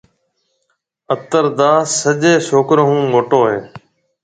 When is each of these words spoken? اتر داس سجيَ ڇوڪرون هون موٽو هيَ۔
اتر 1.13 1.45
داس 1.59 1.87
سجيَ 2.01 2.33
ڇوڪرون 2.45 2.85
هون 2.89 3.03
موٽو 3.13 3.39
هيَ۔ 3.49 3.57